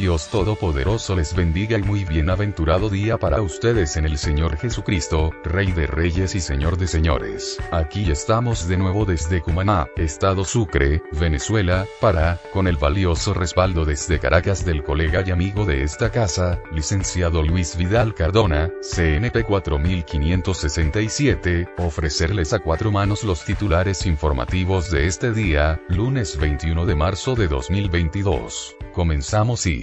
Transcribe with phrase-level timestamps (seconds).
[0.00, 5.72] Dios Todopoderoso les bendiga y muy bienaventurado día para ustedes en el Señor Jesucristo, Rey
[5.72, 7.58] de Reyes y Señor de Señores.
[7.70, 14.18] Aquí estamos de nuevo desde Cumaná, Estado Sucre, Venezuela, para, con el valioso respaldo desde
[14.18, 22.54] Caracas del colega y amigo de esta casa, licenciado Luis Vidal Cardona, CNP 4567, ofrecerles
[22.54, 28.76] a cuatro manos los titulares informativos de este día, lunes 21 de marzo de 2022.
[28.94, 29.82] Comenzamos y...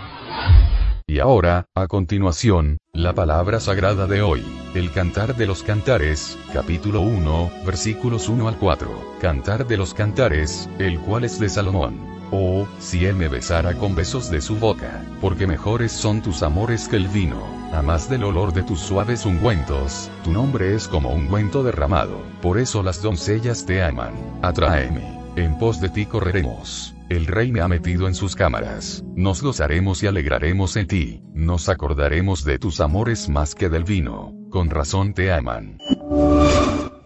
[1.11, 7.01] Y ahora, a continuación, la palabra sagrada de hoy, el Cantar de los Cantares, capítulo
[7.01, 9.17] 1, versículos 1 al 4.
[9.19, 11.99] Cantar de los Cantares, el cual es de Salomón.
[12.31, 16.87] Oh, si él me besara con besos de su boca, porque mejores son tus amores
[16.87, 21.09] que el vino, a más del olor de tus suaves ungüentos, tu nombre es como
[21.09, 26.95] ungüento derramado, por eso las doncellas te aman, atráeme, en pos de ti correremos.
[27.11, 29.03] El rey me ha metido en sus cámaras.
[29.17, 31.21] Nos gozaremos y alegraremos en ti.
[31.33, 34.33] Nos acordaremos de tus amores más que del vino.
[34.49, 35.77] Con razón te aman.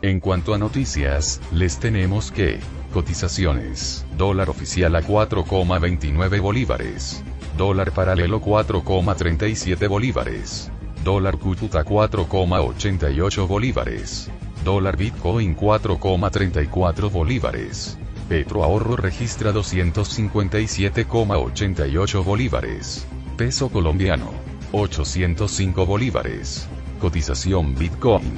[0.03, 2.59] En cuanto a noticias, les tenemos que,
[2.94, 7.23] cotizaciones, dólar oficial a 4,29 bolívares,
[7.58, 10.72] dólar paralelo 4,37 bolívares,
[11.03, 14.30] dólar Cúcuta 4,88 bolívares,
[14.64, 23.05] dólar Bitcoin 4,34 bolívares, Petro Ahorro registra 257,88 bolívares.
[23.37, 24.31] Peso colombiano.
[24.71, 26.67] 805 bolívares.
[26.99, 28.33] Cotización Bitcoin.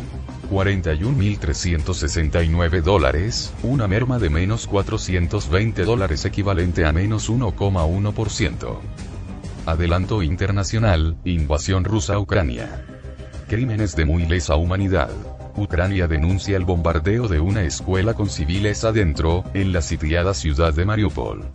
[0.52, 8.80] 41.369 dólares, una merma de menos 420 dólares equivalente a menos 1,1%.
[9.66, 12.86] Adelanto internacional, invasión rusa a Ucrania.
[13.48, 15.37] Crímenes de muy lesa humanidad.
[15.58, 20.86] Ucrania denuncia el bombardeo de una escuela con civiles adentro, en la sitiada ciudad de
[20.86, 21.46] Mariupol.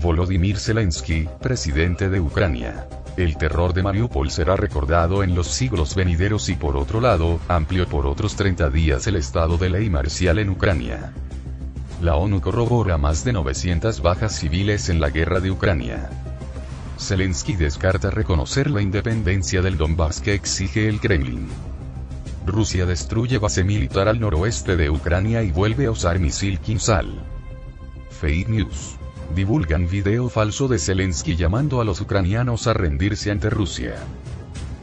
[0.00, 2.86] Volodymyr Zelensky, presidente de Ucrania.
[3.16, 7.88] El terror de Mariupol será recordado en los siglos venideros y por otro lado, amplió
[7.88, 11.12] por otros 30 días el estado de ley marcial en Ucrania.
[12.00, 16.08] La ONU corrobora más de 900 bajas civiles en la guerra de Ucrania.
[16.96, 21.48] Zelensky descarta reconocer la independencia del Donbass que exige el Kremlin.
[22.48, 27.22] Rusia destruye base militar al noroeste de Ucrania y vuelve a usar misil Kinsal.
[28.10, 28.96] Fake News.
[29.36, 33.94] Divulgan video falso de Zelensky llamando a los ucranianos a rendirse ante Rusia.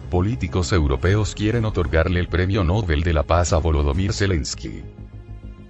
[0.10, 4.84] Políticos europeos quieren otorgarle el Premio Nobel de la Paz a Volodymyr Zelensky.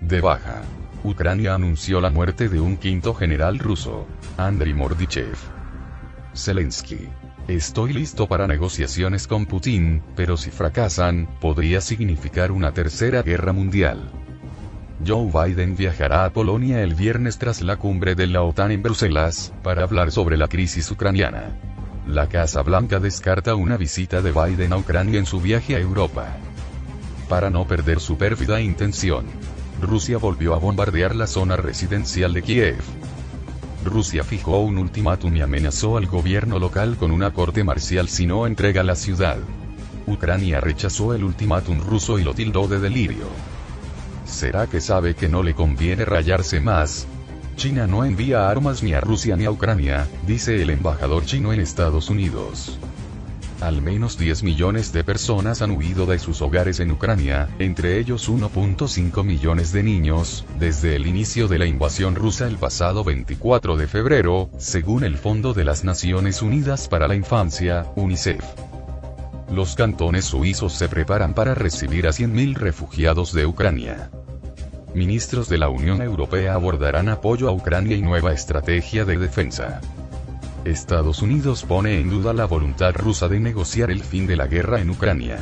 [0.02, 0.62] De baja.
[1.04, 4.06] Ucrania anunció la muerte de un quinto general ruso,
[4.38, 5.38] Andriy Mordichev.
[6.36, 7.08] Zelensky.
[7.48, 14.10] Estoy listo para negociaciones con Putin, pero si fracasan, podría significar una tercera guerra mundial.
[15.06, 19.54] Joe Biden viajará a Polonia el viernes tras la cumbre de la OTAN en Bruselas,
[19.62, 21.56] para hablar sobre la crisis ucraniana.
[22.08, 26.38] La Casa Blanca descarta una visita de Biden a Ucrania en su viaje a Europa.
[27.30, 29.28] Para no perder su pérfida intención,
[29.84, 32.82] Rusia volvió a bombardear la zona residencial de Kiev.
[33.86, 38.48] Rusia fijó un ultimátum y amenazó al gobierno local con una corte marcial si no
[38.48, 39.38] entrega la ciudad.
[40.08, 43.28] Ucrania rechazó el ultimátum ruso y lo tildó de delirio.
[44.26, 47.08] ¿Será que sabe que no le conviene rayarse más?
[47.56, 51.62] China no envía armas ni a Rusia ni a Ucrania, dice el embajador chino en
[51.62, 52.78] Estados Unidos.
[53.62, 58.30] Al menos 10 millones de personas han huido de sus hogares en Ucrania, entre ellos
[58.30, 63.88] 1.5 millones de niños, desde el inicio de la invasión rusa el pasado 24 de
[63.88, 68.44] febrero, según el Fondo de las Naciones Unidas para la Infancia, UNICEF.
[69.52, 74.10] Los cantones suizos se preparan para recibir a 100.000 refugiados de Ucrania.
[74.94, 79.82] Ministros de la Unión Europea abordarán apoyo a Ucrania y nueva estrategia de defensa.
[80.66, 84.82] Estados Unidos pone en duda la voluntad rusa de negociar el fin de la guerra
[84.82, 85.38] en Ucrania.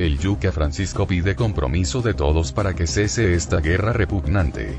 [0.00, 4.78] El Yuca Francisco pide compromiso de todos para que cese esta guerra repugnante.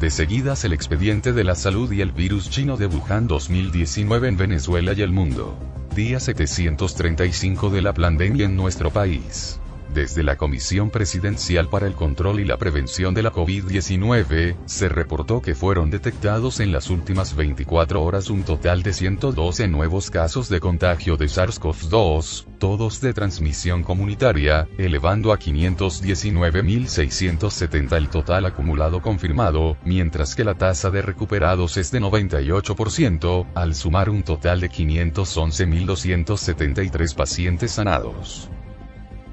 [0.00, 4.36] De seguidas el expediente de la salud y el virus chino de Wuhan 2019 en
[4.36, 5.56] Venezuela y el mundo.
[5.94, 9.60] Día 735 de la pandemia en nuestro país.
[9.92, 15.40] Desde la Comisión Presidencial para el Control y la Prevención de la COVID-19, se reportó
[15.40, 20.60] que fueron detectados en las últimas 24 horas un total de 112 nuevos casos de
[20.60, 30.34] contagio de SARS-CoV-2, todos de transmisión comunitaria, elevando a 519.670 el total acumulado confirmado, mientras
[30.34, 37.72] que la tasa de recuperados es de 98%, al sumar un total de 511.273 pacientes
[37.72, 38.50] sanados.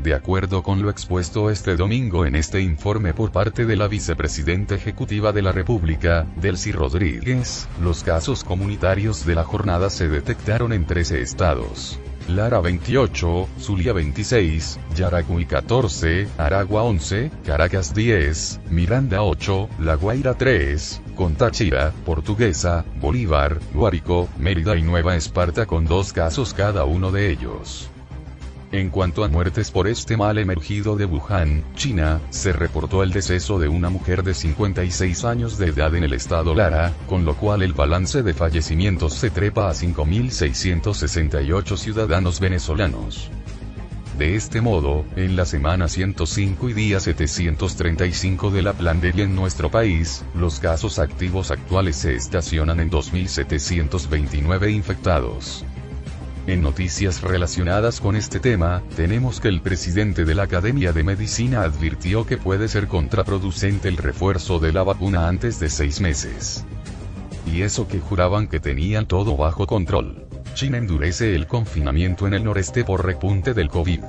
[0.05, 4.75] De acuerdo con lo expuesto este domingo en este informe por parte de la vicepresidenta
[4.75, 10.85] ejecutiva de la República, Delcy Rodríguez, los casos comunitarios de la jornada se detectaron en
[10.85, 11.99] 13 estados.
[12.27, 21.01] Lara 28, Zulia 26, Yaracuy 14, Aragua 11, Caracas 10, Miranda 8, La Guaira 3,
[21.15, 27.89] Contáchira, Portuguesa, Bolívar, Guárico, Mérida y Nueva Esparta con dos casos cada uno de ellos.
[28.75, 33.57] En cuanto a muertes por este mal emergido de Wuhan, China, se reportó el deceso
[33.57, 37.61] de una mujer de 56 años de edad en el estado Lara, con lo cual
[37.61, 43.31] el balance de fallecimientos se trepa a 5.668 ciudadanos venezolanos.
[44.17, 49.71] De este modo, en la semana 105 y día 735 de la pandemia en nuestro
[49.71, 55.63] país, los casos activos actuales se estacionan en 2.729 infectados.
[56.47, 61.63] En noticias relacionadas con este tema, tenemos que el presidente de la Academia de Medicina
[61.63, 66.63] advirtió que puede ser contraproducente el refuerzo de la vacuna antes de seis meses.
[67.51, 70.27] Y eso que juraban que tenían todo bajo control.
[70.53, 74.01] China endurece el confinamiento en el noreste por repunte del COVID.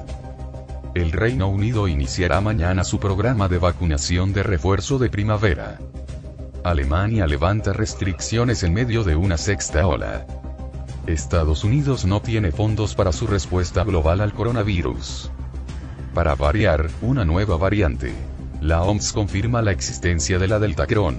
[0.95, 5.79] El Reino Unido iniciará mañana su programa de vacunación de refuerzo de primavera.
[6.65, 10.27] Alemania levanta restricciones en medio de una sexta ola.
[11.07, 15.31] Estados Unidos no tiene fondos para su respuesta global al coronavirus.
[16.13, 18.13] Para variar, una nueva variante.
[18.61, 21.19] La OMS confirma la existencia de la Delta Cron.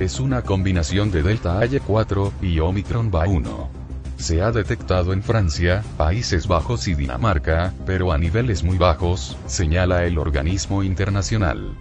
[0.00, 3.68] Es una combinación de Delta AY4 y Omicron BA1.
[4.16, 10.04] Se ha detectado en Francia, Países Bajos y Dinamarca, pero a niveles muy bajos, señala
[10.04, 11.76] el organismo internacional.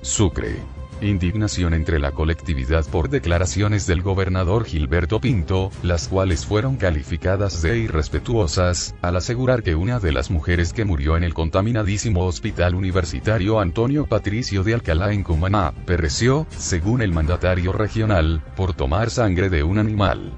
[0.00, 0.56] Sucre.
[1.00, 7.78] Indignación entre la colectividad por declaraciones del gobernador Gilberto Pinto, las cuales fueron calificadas de
[7.78, 13.60] irrespetuosas, al asegurar que una de las mujeres que murió en el contaminadísimo hospital universitario
[13.60, 19.62] Antonio Patricio de Alcalá en Cumaná, pereció, según el mandatario regional, por tomar sangre de
[19.62, 20.32] un animal.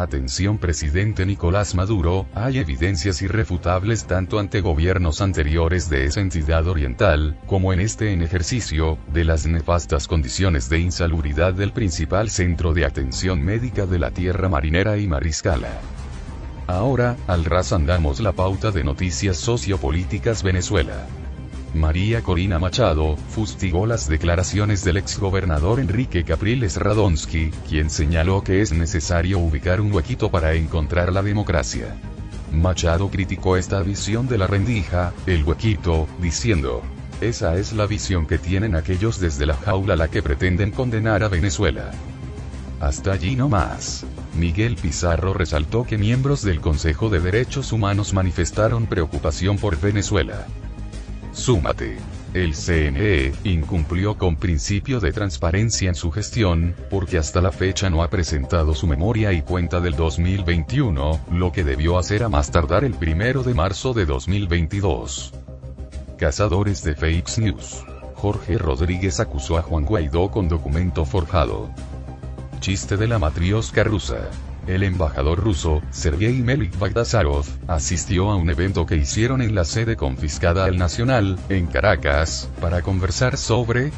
[0.00, 7.38] Atención presidente Nicolás Maduro, hay evidencias irrefutables tanto ante gobiernos anteriores de esa entidad oriental,
[7.46, 12.86] como en este en ejercicio, de las nefastas condiciones de insalubridad del principal centro de
[12.86, 15.68] atención médica de la tierra marinera y mariscala.
[16.66, 21.06] Ahora, al ras andamos la pauta de noticias sociopolíticas Venezuela.
[21.74, 28.72] María Corina Machado, fustigó las declaraciones del exgobernador Enrique Capriles Radonsky, quien señaló que es
[28.72, 31.96] necesario ubicar un huequito para encontrar la democracia.
[32.52, 36.82] Machado criticó esta visión de la rendija, el huequito, diciendo,
[37.20, 41.28] esa es la visión que tienen aquellos desde la jaula la que pretenden condenar a
[41.28, 41.92] Venezuela.
[42.80, 44.06] Hasta allí no más.
[44.34, 50.46] Miguel Pizarro resaltó que miembros del Consejo de Derechos Humanos manifestaron preocupación por Venezuela.
[51.32, 51.96] Súmate.
[52.32, 58.04] El CNE incumplió con principio de transparencia en su gestión, porque hasta la fecha no
[58.04, 62.84] ha presentado su memoria y cuenta del 2021, lo que debió hacer a más tardar
[62.84, 65.34] el primero de marzo de 2022.
[66.18, 67.84] Cazadores de Fakes News.
[68.14, 71.70] Jorge Rodríguez acusó a Juan Guaidó con documento forjado.
[72.60, 74.28] Chiste de la matriosca rusa
[74.66, 79.96] el embajador ruso, Sergei Melik Bagdasarov, asistió a un evento que hicieron en la sede
[79.96, 83.92] confiscada al Nacional, en Caracas, para conversar sobre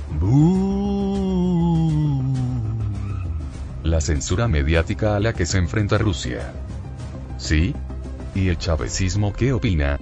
[3.83, 6.53] la censura mediática a la que se enfrenta Rusia.
[7.37, 7.75] ¿Sí?
[8.35, 9.99] ¿Y el chavecismo qué opina?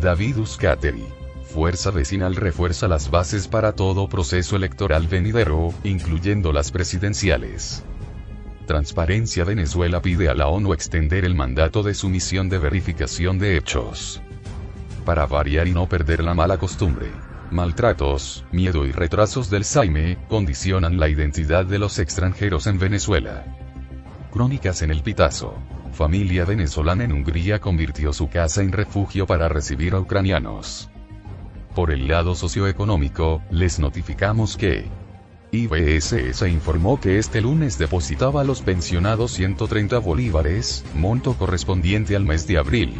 [0.00, 1.04] David Uskateri.
[1.52, 7.82] Fuerza Vecinal refuerza las bases para todo proceso electoral venidero, incluyendo las presidenciales.
[8.72, 13.58] Transparencia Venezuela pide a la ONU extender el mandato de su misión de verificación de
[13.58, 14.22] hechos.
[15.04, 17.10] Para variar y no perder la mala costumbre.
[17.50, 23.44] Maltratos, miedo y retrasos del Saime, condicionan la identidad de los extranjeros en Venezuela.
[24.32, 25.54] Crónicas en el Pitazo.
[25.92, 30.88] Familia venezolana en Hungría convirtió su casa en refugio para recibir a ucranianos.
[31.74, 34.88] Por el lado socioeconómico, les notificamos que
[35.54, 42.46] IBSS informó que este lunes depositaba a los pensionados 130 bolívares, monto correspondiente al mes
[42.46, 42.94] de abril.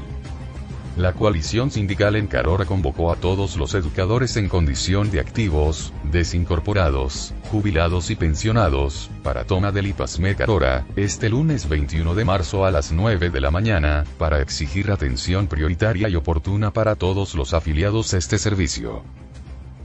[0.99, 7.33] La coalición sindical en Carora convocó a todos los educadores en condición de activos, desincorporados,
[7.51, 12.93] jubilados y pensionados, para toma del IPASME Carora, este lunes 21 de marzo a las
[12.93, 18.19] 9 de la mañana, para exigir atención prioritaria y oportuna para todos los afiliados a
[18.19, 19.03] este servicio.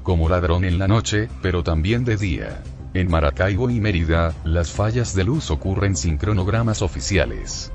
[0.07, 2.63] Como ladrón en la noche, pero también de día.
[2.95, 7.71] En Maracaibo y Mérida, las fallas de luz ocurren sin cronogramas oficiales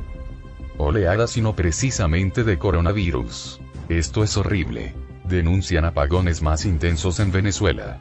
[0.83, 3.61] oleada sino precisamente de coronavirus.
[3.89, 4.95] Esto es horrible.
[5.25, 7.99] Denuncian apagones más intensos en Venezuela.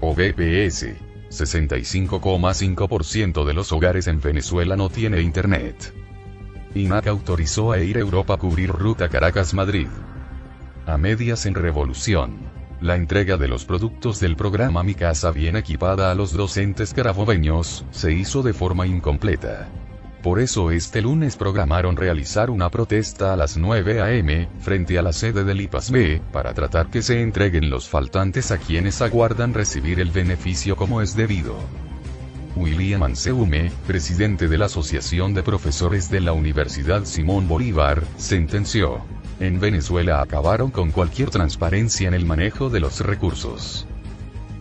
[0.00, 0.86] OBPS.
[1.30, 5.94] 65,5% de los hogares en Venezuela no tiene internet.
[6.74, 9.88] INAC autorizó a Air Europa cubrir ruta Caracas-Madrid.
[10.86, 12.36] A medias en revolución.
[12.82, 17.84] La entrega de los productos del programa Mi Casa bien equipada a los docentes carabobeños,
[17.92, 19.68] se hizo de forma incompleta.
[20.20, 25.12] Por eso este lunes programaron realizar una protesta a las 9 a.m., frente a la
[25.12, 30.10] sede del IPASB, para tratar que se entreguen los faltantes a quienes aguardan recibir el
[30.10, 31.54] beneficio como es debido.
[32.56, 39.02] William Anseume, presidente de la Asociación de Profesores de la Universidad Simón Bolívar, sentenció.
[39.42, 43.88] En Venezuela acabaron con cualquier transparencia en el manejo de los recursos.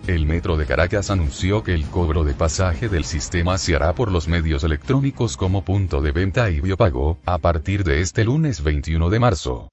[0.08, 4.12] El Metro de Caracas anunció que el cobro de pasaje del sistema se hará por
[4.12, 9.12] los medios electrónicos como punto de venta y biopago, a partir de este lunes 21
[9.12, 9.71] de marzo.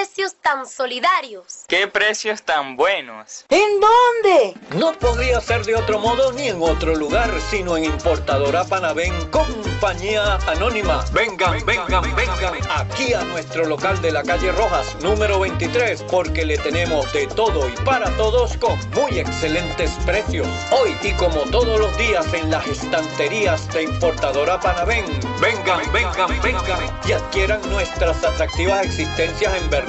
[0.00, 1.64] ¿Qué precios tan solidarios?
[1.68, 3.44] ¿Qué precios tan buenos?
[3.50, 4.54] ¿En dónde?
[4.76, 10.36] No podría ser de otro modo ni en otro lugar, sino en Importadora Panavén, compañía
[10.46, 11.04] anónima.
[11.12, 16.56] Vengan, vengan, vengan aquí a nuestro local de la calle Rojas, número 23, porque le
[16.56, 20.48] tenemos de todo y para todos con muy excelentes precios.
[20.72, 25.04] Hoy y como todos los días en las estanterías de Importadora Panavén,
[25.42, 29.68] vengan, vengan, vengan y adquieran nuestras atractivas existencias en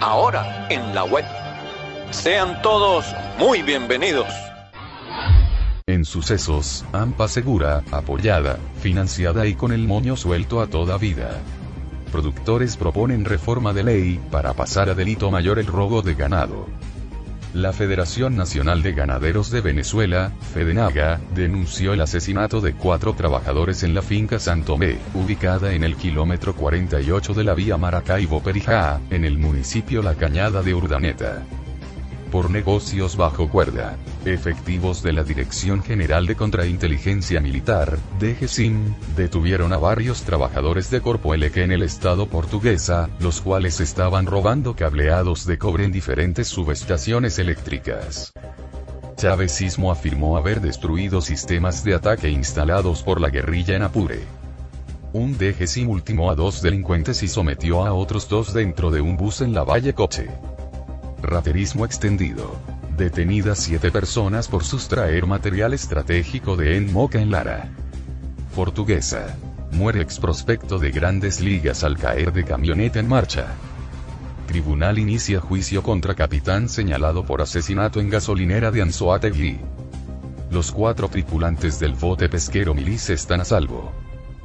[0.00, 1.26] Ahora en la web.
[2.10, 3.04] Sean todos
[3.38, 4.28] muy bienvenidos.
[5.86, 11.38] En sucesos, AMPA Segura, apoyada, financiada y con el moño suelto a toda vida.
[12.10, 16.66] Productores proponen reforma de ley para pasar a delito mayor el robo de ganado.
[17.52, 23.92] La Federación Nacional de Ganaderos de Venezuela, FEDENAGA, denunció el asesinato de cuatro trabajadores en
[23.92, 30.00] la finca Santomé, ubicada en el kilómetro 48 de la vía Maracaibo-Perijá, en el municipio
[30.00, 31.44] La Cañada de Urdaneta
[32.30, 33.96] por negocios bajo cuerda.
[34.24, 41.58] Efectivos de la Dirección General de Contrainteligencia Militar, DGSIM, detuvieron a varios trabajadores de Corpoelec
[41.58, 48.32] en el estado portuguesa, los cuales estaban robando cableados de cobre en diferentes subestaciones eléctricas.
[49.16, 54.20] Chavezismo afirmó haber destruido sistemas de ataque instalados por la guerrilla en Apure.
[55.12, 59.40] Un DGSIM ultimó a dos delincuentes y sometió a otros dos dentro de un bus
[59.40, 60.30] en la Valle Coche.
[61.22, 62.56] Raterismo extendido.
[62.96, 67.68] Detenidas siete personas por sustraer material estratégico de Enmoca en Lara.
[68.54, 69.36] Portuguesa.
[69.70, 73.48] Muere ex prospecto de grandes ligas al caer de camioneta en marcha.
[74.46, 79.60] Tribunal inicia juicio contra capitán señalado por asesinato en gasolinera de Anzoátegui.
[80.50, 83.92] Los cuatro tripulantes del bote pesquero Milice están a salvo.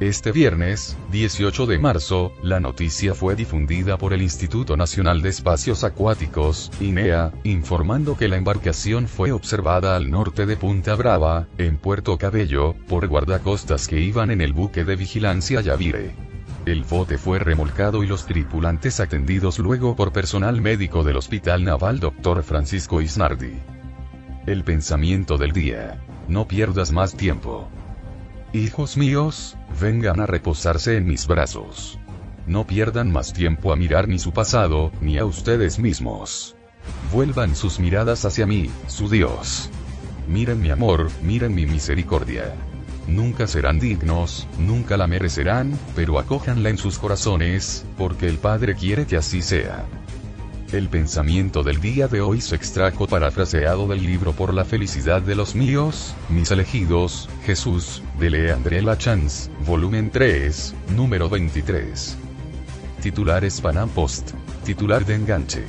[0.01, 5.85] Este viernes, 18 de marzo, la noticia fue difundida por el Instituto Nacional de Espacios
[5.85, 12.17] Acuáticos, INEA, informando que la embarcación fue observada al norte de Punta Brava, en Puerto
[12.17, 16.13] Cabello, por guardacostas que iban en el buque de vigilancia Yavire.
[16.65, 22.01] El bote fue remolcado y los tripulantes atendidos luego por personal médico del Hospital Naval
[22.01, 22.43] Dr.
[22.43, 23.53] Francisco Isnardi.
[24.45, 26.01] El pensamiento del día.
[26.27, 27.69] No pierdas más tiempo.
[28.55, 31.99] Hijos míos, vengan a reposarse en mis brazos.
[32.47, 36.55] No pierdan más tiempo a mirar ni su pasado, ni a ustedes mismos.
[37.11, 39.69] Vuelvan sus miradas hacia mí, su Dios.
[40.29, 42.55] Miren mi amor, miren mi misericordia.
[43.09, 49.05] Nunca serán dignos, nunca la merecerán, pero acójanla en sus corazones, porque el Padre quiere
[49.05, 49.83] que así sea.
[50.71, 55.35] El pensamiento del día de hoy se extrajo parafraseado del libro Por la felicidad de
[55.35, 62.17] los míos, mis elegidos, Jesús, de Leandre Lachance, volumen 3, número 23.
[62.99, 64.31] Titulares Panam Post.
[64.65, 65.63] Titular de enganche.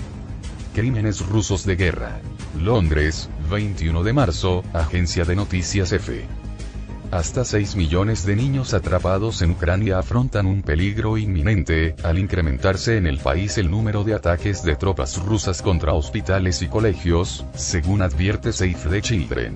[0.75, 2.21] Crímenes rusos de guerra.
[2.59, 6.25] Londres, 21 de marzo, Agencia de Noticias F.
[7.13, 13.07] Hasta 6 millones de niños atrapados en Ucrania afrontan un peligro inminente, al incrementarse en
[13.07, 18.53] el país el número de ataques de tropas rusas contra hospitales y colegios, según advierte
[18.53, 19.55] Save the Children.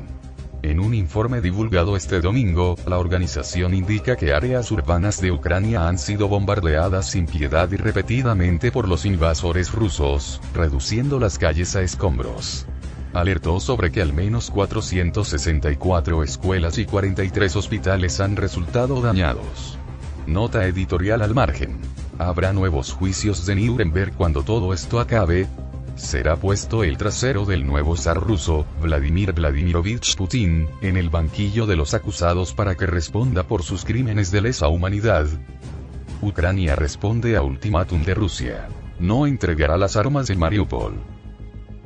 [0.63, 5.99] En un informe divulgado este domingo, la organización indica que áreas urbanas de Ucrania han
[5.99, 12.67] sido bombardeadas sin piedad y repetidamente por los invasores rusos, reduciendo las calles a escombros
[13.13, 19.79] alertó sobre que al menos 464 escuelas y 43 hospitales han resultado dañados.
[20.27, 21.79] Nota editorial al margen.
[22.19, 25.47] Habrá nuevos juicios de Nuremberg cuando todo esto acabe.
[25.97, 31.77] Será puesto el trasero del nuevo zar ruso, Vladimir Vladimirovich Putin, en el banquillo de
[31.77, 35.27] los acusados para que responda por sus crímenes de lesa humanidad.
[36.23, 38.69] Ucrania responde a ultimátum de Rusia.
[38.99, 40.95] No entregará las armas en Mariupol.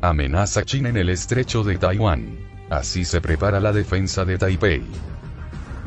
[0.09, 2.39] Amenaza China en el estrecho de Taiwán.
[2.69, 4.83] Así se prepara la defensa de Taipei.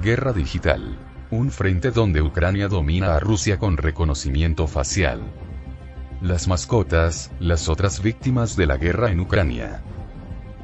[0.02, 0.98] Guerra digital.
[1.30, 5.22] Un frente donde Ucrania domina a Rusia con reconocimiento facial.
[6.20, 9.84] Las mascotas, las otras víctimas de la guerra en Ucrania.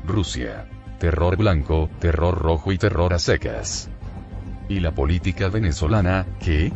[0.03, 0.67] Rusia.
[0.97, 3.87] Terror blanco, terror rojo y terror a secas.
[4.67, 6.73] ¿Y la política venezolana, qué?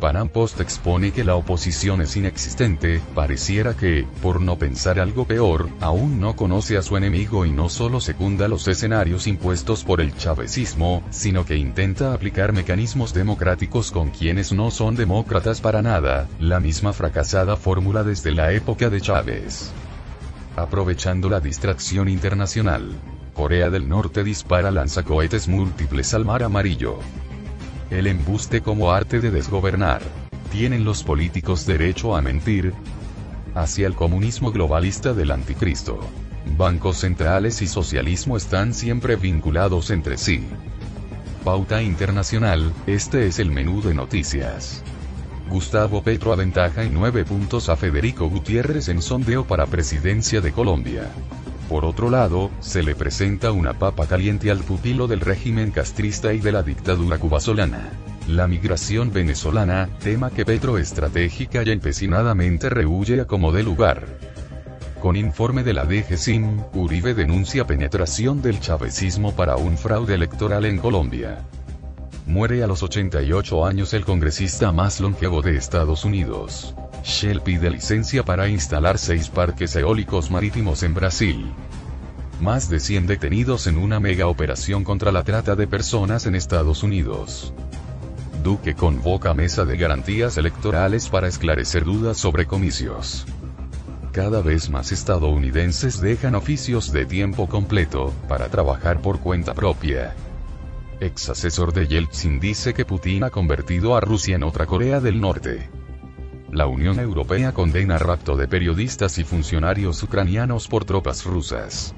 [0.00, 5.68] Panam Post expone que la oposición es inexistente, pareciera que, por no pensar algo peor,
[5.80, 10.16] aún no conoce a su enemigo y no solo secunda los escenarios impuestos por el
[10.16, 16.60] chavecismo, sino que intenta aplicar mecanismos democráticos con quienes no son demócratas para nada, la
[16.60, 19.70] misma fracasada fórmula desde la época de Chávez.
[20.56, 22.90] Aprovechando la distracción internacional,
[23.34, 26.98] Corea del Norte dispara lanzacohetes múltiples al mar amarillo.
[27.90, 30.00] El embuste como arte de desgobernar.
[30.52, 32.72] ¿Tienen los políticos derecho a mentir?
[33.56, 35.98] Hacia el comunismo globalista del anticristo.
[36.56, 40.44] Bancos centrales y socialismo están siempre vinculados entre sí.
[41.44, 44.84] Pauta Internacional, este es el menú de noticias.
[45.48, 51.10] Gustavo Petro aventaja en 9 puntos a Federico Gutiérrez en sondeo para presidencia de Colombia.
[51.70, 56.40] Por otro lado, se le presenta una papa caliente al pupilo del régimen castrista y
[56.40, 57.90] de la dictadura cubasolana.
[58.26, 64.04] La migración venezolana, tema que Petro estratégica y empecinadamente rehuye a como de lugar.
[65.00, 70.76] Con informe de la DGSIM, Uribe denuncia penetración del chavecismo para un fraude electoral en
[70.78, 71.46] Colombia.
[72.26, 76.74] Muere a los 88 años el congresista más longevo de Estados Unidos.
[77.02, 81.52] Shell pide licencia para instalar seis parques eólicos marítimos en Brasil.
[82.40, 86.82] Más de 100 detenidos en una mega operación contra la trata de personas en Estados
[86.82, 87.52] Unidos.
[88.42, 93.26] Duque convoca mesa de garantías electorales para esclarecer dudas sobre comicios.
[94.12, 100.14] Cada vez más estadounidenses dejan oficios de tiempo completo, para trabajar por cuenta propia.
[101.00, 105.20] Ex asesor de Yeltsin dice que Putin ha convertido a Rusia en otra Corea del
[105.20, 105.79] Norte.
[106.52, 111.94] La Unión Europea condena rapto de periodistas y funcionarios ucranianos por tropas rusas.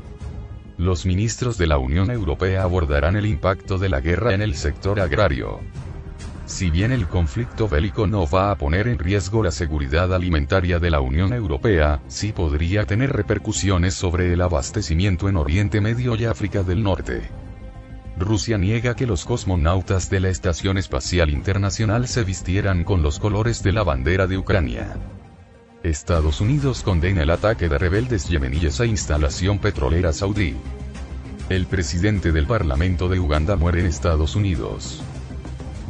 [0.76, 5.00] Los ministros de la Unión Europea abordarán el impacto de la guerra en el sector
[5.00, 5.60] agrario.
[6.44, 10.90] Si bien el conflicto bélico no va a poner en riesgo la seguridad alimentaria de
[10.90, 16.62] la Unión Europea, sí podría tener repercusiones sobre el abastecimiento en Oriente Medio y África
[16.62, 17.22] del Norte.
[18.24, 23.62] Rusia niega que los cosmonautas de la Estación Espacial Internacional se vistieran con los colores
[23.62, 24.96] de la bandera de Ucrania.
[25.82, 30.54] Estados Unidos condena el ataque de rebeldes yemeníes a instalación petrolera saudí.
[31.48, 35.02] El presidente del Parlamento de Uganda muere en Estados Unidos.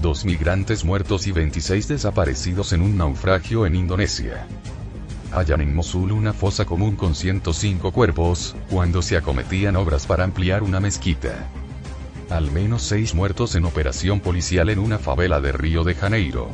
[0.00, 4.46] Dos migrantes muertos y 26 desaparecidos en un naufragio en Indonesia.
[5.30, 10.62] Hallan en Mosul una fosa común con 105 cuerpos, cuando se acometían obras para ampliar
[10.62, 11.48] una mezquita.
[12.32, 16.48] Al menos seis muertos en operación policial en una favela de Río de Janeiro.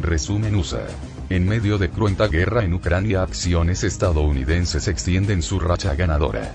[0.00, 0.84] Resumen USA.
[1.28, 6.52] En medio de cruenta guerra en Ucrania, acciones estadounidenses extienden su racha ganadora.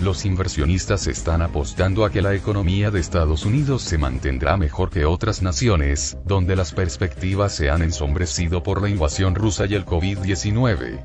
[0.00, 5.04] Los inversionistas están apostando a que la economía de Estados Unidos se mantendrá mejor que
[5.04, 11.04] otras naciones, donde las perspectivas se han ensombrecido por la invasión rusa y el COVID-19.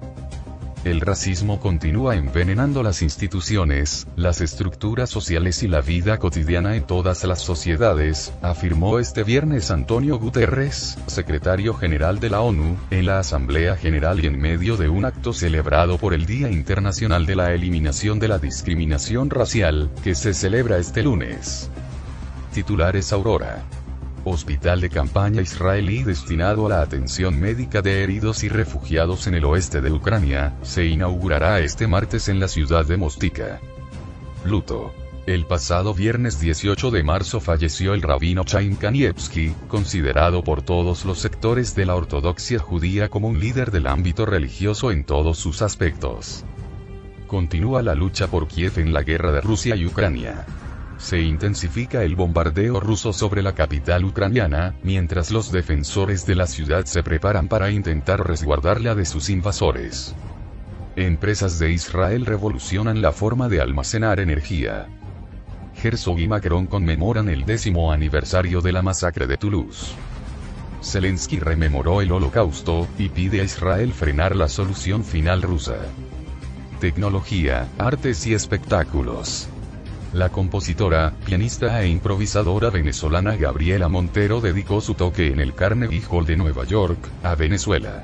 [0.86, 7.26] El racismo continúa envenenando las instituciones, las estructuras sociales y la vida cotidiana en todas
[7.26, 13.76] las sociedades, afirmó este viernes Antonio Guterres, secretario general de la ONU, en la Asamblea
[13.76, 18.18] General y en medio de un acto celebrado por el Día Internacional de la Eliminación
[18.18, 21.70] de la Discriminación Racial, que se celebra este lunes.
[22.54, 23.66] Titulares Aurora.
[24.26, 29.46] Hospital de campaña israelí destinado a la atención médica de heridos y refugiados en el
[29.46, 33.62] oeste de Ucrania, se inaugurará este martes en la ciudad de Mostica.
[34.44, 34.94] Luto.
[35.26, 41.20] El pasado viernes 18 de marzo falleció el rabino Chaim Kanievsky, considerado por todos los
[41.20, 46.44] sectores de la ortodoxia judía como un líder del ámbito religioso en todos sus aspectos.
[47.28, 50.46] Continúa la lucha por Kiev en la guerra de Rusia y Ucrania.
[51.00, 56.86] Se intensifica el bombardeo ruso sobre la capital ucraniana, mientras los defensores de la ciudad
[56.86, 60.14] se preparan para intentar resguardarla de sus invasores.
[60.98, 64.88] Empresas de Israel revolucionan la forma de almacenar energía.
[65.82, 69.94] Herzog y Macron conmemoran el décimo aniversario de la masacre de Toulouse.
[70.84, 75.78] Zelensky rememoró el holocausto, y pide a Israel frenar la solución final rusa.
[76.82, 79.48] Tecnología, artes y espectáculos.
[80.14, 86.26] La compositora, pianista e improvisadora venezolana Gabriela Montero dedicó su toque en el Carnegie Hall
[86.26, 88.04] de Nueva York, a Venezuela.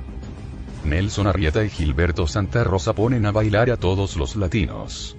[0.83, 5.17] Nelson Arrieta y Gilberto Santa Rosa ponen a bailar a todos los latinos.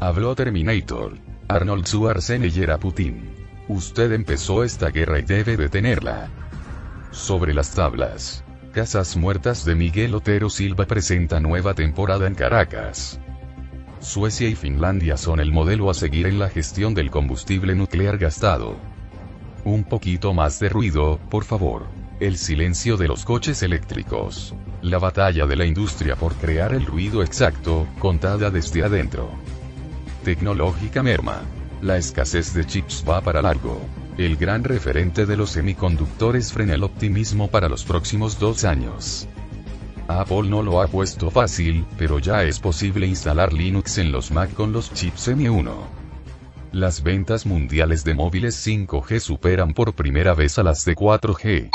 [0.00, 1.18] Habló Terminator.
[1.46, 3.30] Arnold Schwarzenegger a Putin.
[3.68, 6.30] Usted empezó esta guerra y debe detenerla.
[7.10, 8.44] Sobre las tablas.
[8.72, 13.20] Casas Muertas de Miguel Otero Silva presenta nueva temporada en Caracas.
[14.00, 18.76] Suecia y Finlandia son el modelo a seguir en la gestión del combustible nuclear gastado.
[19.64, 21.86] Un poquito más de ruido, por favor.
[22.20, 24.54] El silencio de los coches eléctricos.
[24.82, 29.30] La batalla de la industria por crear el ruido exacto, contada desde adentro.
[30.24, 31.42] Tecnológica merma.
[31.82, 33.80] La escasez de chips va para largo.
[34.16, 39.28] El gran referente de los semiconductores frena el optimismo para los próximos dos años.
[40.08, 44.54] Apple no lo ha puesto fácil, pero ya es posible instalar Linux en los Mac
[44.54, 45.70] con los chips M1.
[46.72, 51.70] Las ventas mundiales de móviles 5G superan por primera vez a las de 4G.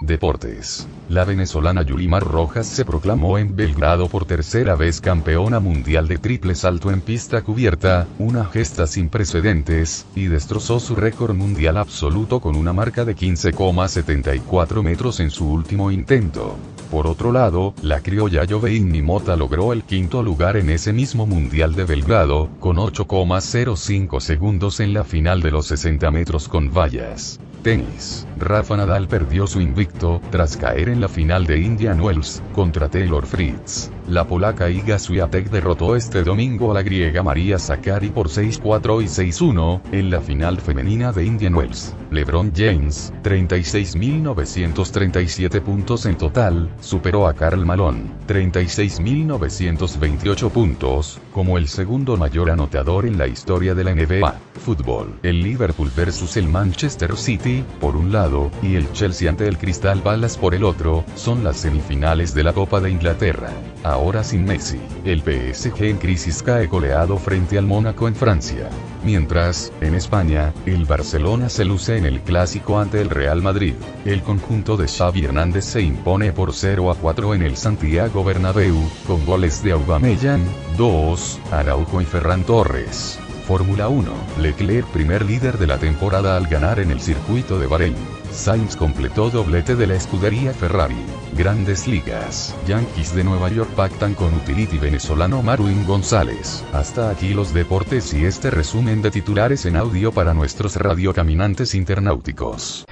[0.00, 0.86] Deportes.
[1.08, 6.54] La venezolana Yulimar Rojas se proclamó en Belgrado por tercera vez campeona mundial de triple
[6.54, 12.56] salto en pista cubierta, una gesta sin precedentes, y destrozó su récord mundial absoluto con
[12.56, 16.56] una marca de 15,74 metros en su último intento.
[16.90, 21.74] Por otro lado, la criolla Joveini Mota logró el quinto lugar en ese mismo Mundial
[21.74, 27.40] de Belgrado, con 8,05 segundos en la final de los 60 metros con vallas.
[27.66, 28.24] Tenis.
[28.38, 29.85] Rafa Nadal perdió su invicto,
[30.30, 33.90] tras caer en la final de Indian Wells, contra Taylor Fritz.
[34.08, 39.06] La polaca Iga Swiatek derrotó este domingo a la griega María Sakkari por 6-4 y
[39.06, 41.92] 6-1, en la final femenina de Indian Wells.
[42.12, 52.16] LeBron James, 36.937 puntos en total, superó a Karl Malone, 36.928 puntos, como el segundo
[52.16, 54.36] mayor anotador en la historia de la NBA.
[54.54, 55.18] Fútbol.
[55.24, 60.00] El Liverpool versus el Manchester City, por un lado, y el Chelsea ante el Crystal
[60.00, 63.50] Palace por el otro, son las semifinales de la Copa de Inglaterra.
[63.96, 68.68] Ahora sin Messi, el PSG en crisis cae goleado frente al Mónaco en Francia.
[69.02, 73.72] Mientras, en España, el Barcelona se luce en el clásico ante el Real Madrid.
[74.04, 78.76] El conjunto de Xavi Hernández se impone por 0 a 4 en el Santiago Bernabéu,
[79.06, 80.44] con goles de Aubameyang,
[80.76, 83.18] 2, Araujo y Ferran Torres.
[83.46, 84.12] Fórmula 1.
[84.42, 88.15] Leclerc primer líder de la temporada al ganar en el circuito de Bahrein.
[88.32, 90.96] Sainz completó doblete de la escudería Ferrari.
[91.36, 92.54] Grandes ligas.
[92.66, 96.64] Yankees de Nueva York pactan con utility venezolano Marwin González.
[96.72, 102.85] Hasta aquí los deportes y este resumen de titulares en audio para nuestros radiocaminantes internauticos.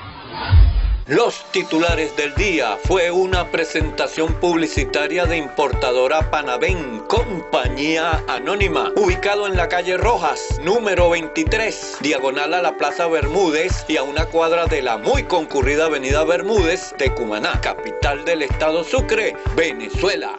[1.06, 9.54] Los titulares del día fue una presentación publicitaria de importadora Panavén, compañía anónima, ubicado en
[9.54, 14.80] la calle Rojas, número 23, diagonal a la Plaza Bermúdez y a una cuadra de
[14.80, 20.38] la muy concurrida Avenida Bermúdez de Cumaná, capital del estado Sucre, Venezuela.